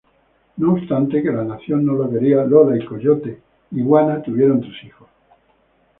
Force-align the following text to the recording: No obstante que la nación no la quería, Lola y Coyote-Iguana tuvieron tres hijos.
No 0.57 0.73
obstante 0.73 1.21
que 1.21 1.29
la 1.31 1.43
nación 1.43 1.85
no 1.85 1.93
la 1.95 2.09
quería, 2.09 2.43
Lola 2.43 2.75
y 2.75 2.83
Coyote-Iguana 2.83 4.23
tuvieron 4.23 4.59
tres 4.59 4.83
hijos. 4.85 5.07